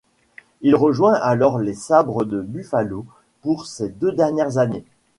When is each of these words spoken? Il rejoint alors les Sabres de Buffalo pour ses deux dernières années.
Il 0.61 0.75
rejoint 0.75 1.13
alors 1.13 1.59
les 1.59 1.75
Sabres 1.75 2.25
de 2.25 2.41
Buffalo 2.41 3.05
pour 3.43 3.67
ses 3.67 3.89
deux 3.89 4.11
dernières 4.13 4.57
années. 4.57 4.83